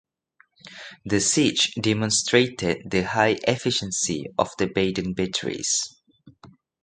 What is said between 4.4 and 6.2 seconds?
the Baden batteries.